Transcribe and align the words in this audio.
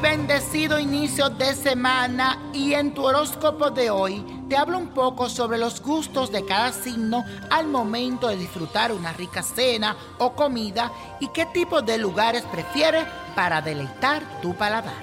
Bendecido 0.00 0.78
inicio 0.78 1.28
de 1.28 1.54
semana 1.56 2.38
y 2.52 2.74
en 2.74 2.94
tu 2.94 3.04
horóscopo 3.04 3.70
de 3.70 3.90
hoy 3.90 4.24
te 4.48 4.56
hablo 4.56 4.78
un 4.78 4.88
poco 4.88 5.28
sobre 5.28 5.58
los 5.58 5.82
gustos 5.82 6.30
de 6.30 6.44
cada 6.44 6.72
signo 6.72 7.24
al 7.50 7.66
momento 7.66 8.28
de 8.28 8.36
disfrutar 8.36 8.92
una 8.92 9.12
rica 9.12 9.42
cena 9.42 9.96
o 10.18 10.34
comida 10.34 10.92
y 11.18 11.28
qué 11.28 11.46
tipo 11.46 11.82
de 11.82 11.98
lugares 11.98 12.44
prefieres 12.44 13.04
para 13.34 13.60
deleitar 13.60 14.22
tu 14.40 14.54
paladar. 14.54 14.94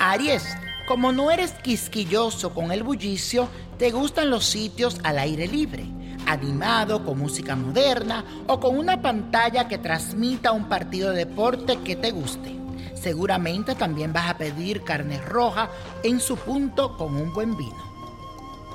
Aries, 0.00 0.44
como 0.86 1.12
no 1.12 1.30
eres 1.30 1.52
quisquilloso 1.52 2.54
con 2.54 2.72
el 2.72 2.82
bullicio, 2.82 3.48
te 3.78 3.90
gustan 3.90 4.30
los 4.30 4.46
sitios 4.46 4.96
al 5.04 5.18
aire 5.18 5.46
libre 5.46 5.86
animado, 6.26 7.04
con 7.04 7.18
música 7.18 7.56
moderna 7.56 8.24
o 8.48 8.60
con 8.60 8.76
una 8.76 9.00
pantalla 9.00 9.66
que 9.66 9.78
transmita 9.78 10.52
un 10.52 10.68
partido 10.68 11.10
de 11.10 11.24
deporte 11.24 11.78
que 11.78 11.96
te 11.96 12.10
guste. 12.10 12.57
Seguramente 13.00 13.74
también 13.74 14.12
vas 14.12 14.30
a 14.30 14.38
pedir 14.38 14.82
carne 14.82 15.20
roja 15.20 15.70
en 16.02 16.20
su 16.20 16.36
punto 16.36 16.96
con 16.96 17.16
un 17.16 17.32
buen 17.32 17.56
vino. 17.56 17.88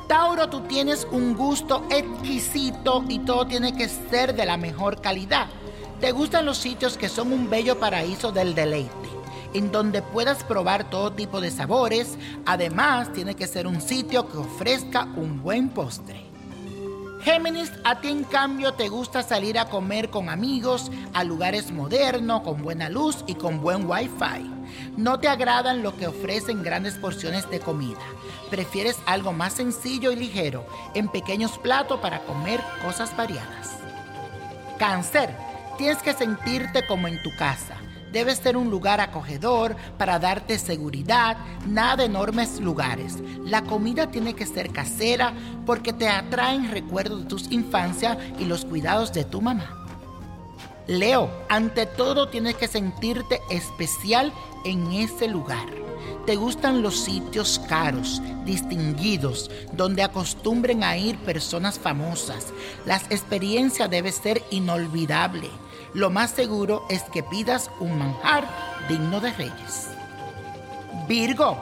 Tauro, 0.07 0.49
tú 0.49 0.61
tienes 0.61 1.07
un 1.11 1.35
gusto 1.35 1.85
exquisito 1.89 3.03
y 3.07 3.19
todo 3.19 3.47
tiene 3.47 3.75
que 3.75 3.87
ser 3.87 4.35
de 4.35 4.45
la 4.45 4.57
mejor 4.57 5.01
calidad. 5.01 5.47
Te 5.99 6.11
gustan 6.11 6.45
los 6.45 6.57
sitios 6.57 6.97
que 6.97 7.09
son 7.09 7.31
un 7.31 7.49
bello 7.49 7.79
paraíso 7.79 8.31
del 8.31 8.55
deleite, 8.55 8.91
en 9.53 9.71
donde 9.71 10.01
puedas 10.01 10.43
probar 10.43 10.89
todo 10.89 11.13
tipo 11.13 11.39
de 11.39 11.51
sabores. 11.51 12.17
Además, 12.45 13.11
tiene 13.13 13.35
que 13.35 13.47
ser 13.47 13.67
un 13.67 13.81
sitio 13.81 14.29
que 14.29 14.37
ofrezca 14.37 15.05
un 15.15 15.41
buen 15.41 15.69
postre. 15.69 16.32
Géminis, 17.23 17.71
a 17.85 18.01
ti 18.01 18.09
en 18.09 18.25
cambio 18.25 18.73
te 18.73 18.89
gusta 18.89 19.23
salir 19.23 19.57
a 19.57 19.69
comer 19.69 20.09
con 20.09 20.27
amigos 20.27 20.91
a 21.13 21.23
lugares 21.23 21.71
modernos, 21.71 22.41
con 22.41 22.61
buena 22.61 22.89
luz 22.89 23.23
y 23.27 23.35
con 23.35 23.61
buen 23.61 23.89
wifi. 23.89 24.51
No 24.97 25.17
te 25.21 25.29
agradan 25.29 25.83
lo 25.83 25.95
que 25.95 26.07
ofrecen 26.07 26.63
grandes 26.63 26.95
porciones 26.95 27.49
de 27.49 27.61
comida. 27.61 28.01
Prefieres 28.49 28.97
algo 29.05 29.31
más 29.31 29.53
sencillo 29.53 30.11
y 30.11 30.17
ligero, 30.17 30.65
en 30.95 31.07
pequeños 31.07 31.57
platos 31.59 32.01
para 32.01 32.19
comer 32.25 32.59
cosas 32.83 33.15
variadas. 33.15 33.77
Cáncer, 34.77 35.33
tienes 35.77 35.99
que 36.03 36.11
sentirte 36.11 36.85
como 36.85 37.07
en 37.07 37.23
tu 37.23 37.29
casa 37.37 37.77
debe 38.13 38.35
ser 38.35 38.55
un 38.55 38.69
lugar 38.69 39.01
acogedor 39.01 39.75
para 39.97 40.19
darte 40.19 40.57
seguridad, 40.59 41.35
nada 41.67 41.97
de 41.97 42.05
enormes 42.05 42.59
lugares. 42.61 43.17
La 43.43 43.63
comida 43.63 44.11
tiene 44.11 44.35
que 44.35 44.45
ser 44.45 44.71
casera 44.71 45.33
porque 45.65 45.91
te 45.91 46.07
atraen 46.07 46.71
recuerdos 46.71 47.23
de 47.23 47.27
tus 47.27 47.51
infancias 47.51 48.17
y 48.39 48.45
los 48.45 48.63
cuidados 48.63 49.11
de 49.11 49.25
tu 49.25 49.41
mamá. 49.41 49.79
Leo, 50.87 51.29
ante 51.49 51.85
todo 51.85 52.29
tienes 52.29 52.55
que 52.55 52.67
sentirte 52.67 53.41
especial 53.49 54.31
en 54.63 54.91
ese 54.91 55.27
lugar. 55.27 55.82
Te 56.25 56.35
gustan 56.35 56.81
los 56.81 56.99
sitios 56.99 57.59
caros, 57.67 58.21
distinguidos, 58.45 59.51
donde 59.73 60.03
acostumbren 60.03 60.83
a 60.83 60.97
ir 60.97 61.17
personas 61.19 61.77
famosas. 61.77 62.47
Las 62.85 63.03
experiencias 63.11 63.89
deben 63.89 64.13
ser 64.13 64.41
inolvidables 64.51 65.51
lo 65.93 66.09
más 66.09 66.31
seguro 66.31 66.87
es 66.89 67.03
que 67.03 67.21
pidas 67.21 67.69
un 67.79 67.99
manjar 67.99 68.47
digno 68.89 69.19
de 69.19 69.31
reyes. 69.33 69.89
Virgo, 71.07 71.61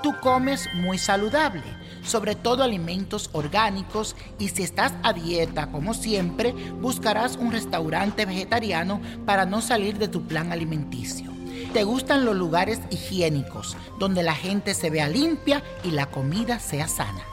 tú 0.00 0.14
comes 0.22 0.68
muy 0.74 0.96
saludable, 0.96 1.64
sobre 2.04 2.36
todo 2.36 2.62
alimentos 2.62 3.30
orgánicos 3.32 4.14
y 4.38 4.48
si 4.50 4.62
estás 4.62 4.92
a 5.02 5.12
dieta 5.12 5.72
como 5.72 5.92
siempre, 5.92 6.52
buscarás 6.80 7.34
un 7.34 7.50
restaurante 7.50 8.26
vegetariano 8.26 9.00
para 9.26 9.44
no 9.44 9.60
salir 9.60 9.98
de 9.98 10.06
tu 10.06 10.22
plan 10.22 10.52
alimenticio. 10.52 11.33
Te 11.74 11.84
gustan 11.84 12.24
los 12.24 12.34
lugares 12.34 12.80
higiénicos, 12.90 13.76
donde 13.98 14.22
la 14.22 14.34
gente 14.34 14.72
se 14.72 14.88
vea 14.88 15.08
limpia 15.08 15.62
y 15.82 15.90
la 15.90 16.06
comida 16.06 16.58
sea 16.58 16.88
sana. 16.88 17.24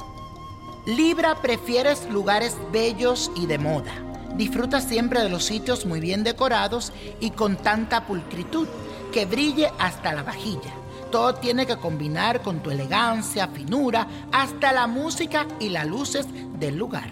Libra 0.86 1.42
prefieres 1.42 2.10
lugares 2.10 2.58
bellos 2.74 3.32
y 3.36 3.46
de 3.46 3.60
moda 3.60 3.94
Disfruta 4.36 4.80
siempre 4.82 5.22
de 5.22 5.30
los 5.30 5.44
sitios 5.44 5.86
muy 5.86 6.00
bien 6.00 6.24
decorados 6.24 6.94
y 7.20 7.32
con 7.32 7.58
tanta 7.58 8.08
pulcritud 8.08 8.68
que 9.12 9.26
brille 9.26 9.72
hasta 9.78 10.14
la 10.14 10.24
vajilla. 10.24 10.74
Todo 11.12 11.36
tiene 11.36 11.66
que 11.66 11.76
combinar 11.76 12.42
con 12.42 12.62
tu 12.62 12.72
elegancia, 12.72 13.50
finura, 13.50 14.08
hasta 14.32 14.72
la 14.72 14.88
música 14.88 15.46
y 15.60 15.70
las 15.70 15.86
luces 15.86 16.26
del 16.58 16.78
lugar. 16.78 17.10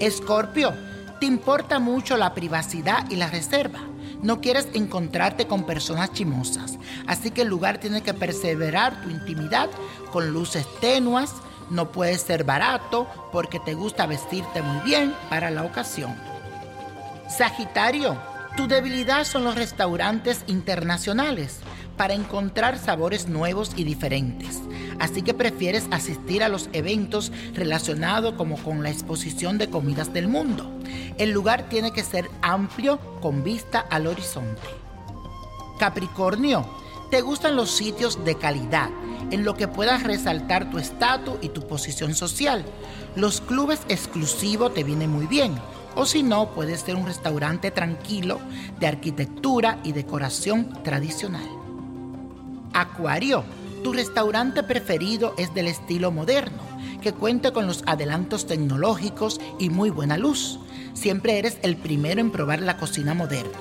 Escorpio, 0.00 0.74
te 1.20 1.26
importa 1.26 1.78
mucho 1.78 2.16
la 2.16 2.34
privacidad 2.34 3.08
y 3.08 3.16
la 3.16 3.28
reserva. 3.28 3.89
No 4.22 4.40
quieres 4.40 4.68
encontrarte 4.74 5.46
con 5.46 5.64
personas 5.64 6.12
chimosas, 6.12 6.78
así 7.06 7.30
que 7.30 7.42
el 7.42 7.48
lugar 7.48 7.78
tiene 7.78 8.02
que 8.02 8.12
perseverar 8.12 9.00
tu 9.02 9.10
intimidad 9.10 9.70
con 10.12 10.32
luces 10.32 10.66
tenuas, 10.80 11.32
no 11.70 11.90
puede 11.92 12.18
ser 12.18 12.44
barato 12.44 13.06
porque 13.32 13.60
te 13.60 13.74
gusta 13.74 14.06
vestirte 14.06 14.60
muy 14.60 14.80
bien 14.84 15.14
para 15.30 15.50
la 15.50 15.64
ocasión. 15.64 16.14
Sagitario, 17.28 18.18
tu 18.56 18.66
debilidad 18.66 19.24
son 19.24 19.44
los 19.44 19.54
restaurantes 19.54 20.42
internacionales 20.48 21.60
para 21.96 22.14
encontrar 22.14 22.78
sabores 22.78 23.28
nuevos 23.28 23.72
y 23.76 23.84
diferentes. 23.84 24.60
Así 24.98 25.22
que 25.22 25.32
prefieres 25.32 25.86
asistir 25.92 26.42
a 26.42 26.48
los 26.48 26.68
eventos 26.72 27.32
relacionados 27.54 28.34
como 28.34 28.56
con 28.56 28.82
la 28.82 28.90
exposición 28.90 29.56
de 29.58 29.70
comidas 29.70 30.12
del 30.12 30.28
mundo. 30.28 30.79
El 31.20 31.32
lugar 31.32 31.68
tiene 31.68 31.92
que 31.92 32.02
ser 32.02 32.30
amplio 32.40 32.98
con 33.20 33.44
vista 33.44 33.80
al 33.90 34.06
horizonte. 34.06 34.66
Capricornio, 35.78 36.64
te 37.10 37.20
gustan 37.20 37.56
los 37.56 37.70
sitios 37.70 38.24
de 38.24 38.36
calidad 38.36 38.88
en 39.30 39.44
lo 39.44 39.54
que 39.54 39.68
puedas 39.68 40.02
resaltar 40.02 40.70
tu 40.70 40.78
estatus 40.78 41.34
y 41.42 41.50
tu 41.50 41.66
posición 41.66 42.14
social. 42.14 42.64
Los 43.16 43.42
clubes 43.42 43.82
exclusivos 43.90 44.72
te 44.72 44.82
vienen 44.82 45.10
muy 45.10 45.26
bien. 45.26 45.56
O 45.94 46.06
si 46.06 46.22
no, 46.22 46.54
puede 46.54 46.78
ser 46.78 46.96
un 46.96 47.04
restaurante 47.04 47.70
tranquilo 47.70 48.40
de 48.78 48.86
arquitectura 48.86 49.78
y 49.84 49.92
decoración 49.92 50.82
tradicional. 50.82 51.46
Acuario, 52.72 53.44
tu 53.84 53.92
restaurante 53.92 54.62
preferido 54.62 55.34
es 55.36 55.52
del 55.52 55.68
estilo 55.68 56.12
moderno, 56.12 56.62
que 57.00 57.12
cuenta 57.12 57.52
con 57.52 57.66
los 57.66 57.82
adelantos 57.86 58.46
tecnológicos 58.46 59.40
y 59.58 59.70
muy 59.70 59.90
buena 59.90 60.16
luz. 60.16 60.58
Siempre 60.94 61.38
eres 61.38 61.58
el 61.62 61.76
primero 61.76 62.20
en 62.20 62.30
probar 62.30 62.60
la 62.60 62.76
cocina 62.76 63.14
moderna, 63.14 63.58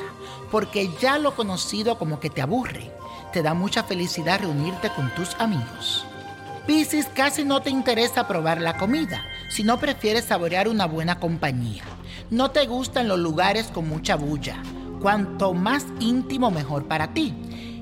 porque 0.51 0.89
ya 1.01 1.17
lo 1.17 1.35
conocido 1.35 1.97
como 1.97 2.19
que 2.19 2.29
te 2.29 2.41
aburre 2.41 2.91
te 3.31 3.43
da 3.43 3.53
mucha 3.53 3.83
felicidad 3.83 4.39
reunirte 4.39 4.89
con 4.89 5.13
tus 5.15 5.35
amigos. 5.39 6.05
Piscis 6.65 7.07
casi 7.07 7.43
no 7.43 7.61
te 7.61 7.69
interesa 7.69 8.27
probar 8.27 8.61
la 8.61 8.77
comida, 8.77 9.23
sino 9.49 9.79
prefieres 9.79 10.25
saborear 10.25 10.67
una 10.67 10.85
buena 10.85 11.19
compañía. 11.19 11.83
No 12.29 12.51
te 12.51 12.67
gustan 12.67 13.07
los 13.07 13.19
lugares 13.19 13.67
con 13.67 13.87
mucha 13.87 14.15
bulla. 14.15 14.61
Cuanto 15.01 15.53
más 15.53 15.85
íntimo 15.99 16.51
mejor 16.51 16.85
para 16.85 17.13
ti. 17.13 17.33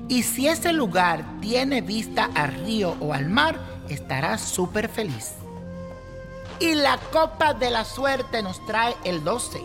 Y 0.08 0.22
si 0.22 0.48
ese 0.48 0.72
lugar 0.72 1.24
tiene 1.40 1.82
vista 1.82 2.30
al 2.34 2.54
río 2.64 2.96
o 3.00 3.12
al 3.12 3.28
mar, 3.28 3.58
estarás 3.90 4.40
súper 4.40 4.88
feliz. 4.88 5.34
Y 6.60 6.74
la 6.74 6.98
copa 7.12 7.54
de 7.54 7.70
la 7.70 7.84
suerte 7.84 8.42
nos 8.42 8.64
trae 8.66 8.96
el 9.04 9.22
12, 9.22 9.60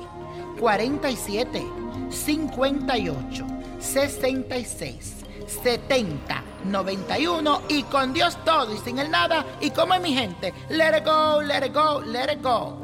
47, 0.60 1.66
58, 2.10 3.46
66. 3.80 5.24
70 5.62 6.44
91 6.66 7.62
y 7.70 7.84
con 7.84 8.14
Dios 8.14 8.38
todo 8.46 8.74
y 8.74 8.78
sin 8.78 9.00
el 9.00 9.12
nada 9.12 9.46
y 9.60 9.72
como 9.72 9.94
es 9.94 10.02
mi 10.02 10.14
gente, 10.14 10.54
let 10.70 10.98
it 10.98 11.06
go, 11.06 11.42
let 11.42 11.66
it 11.66 11.74
go, 11.74 12.02
let 12.02 12.34
it 12.34 12.42
go. 12.42 12.78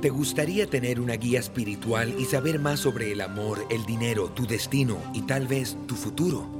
¿Te 0.00 0.08
gustaría 0.08 0.66
tener 0.66 0.98
una 0.98 1.14
guía 1.14 1.40
espiritual 1.40 2.14
y 2.18 2.24
saber 2.24 2.58
más 2.58 2.80
sobre 2.80 3.12
el 3.12 3.20
amor, 3.20 3.66
el 3.68 3.84
dinero, 3.84 4.30
tu 4.30 4.46
destino 4.46 4.96
y 5.12 5.22
tal 5.22 5.46
vez 5.46 5.76
tu 5.86 5.94
futuro? 5.94 6.59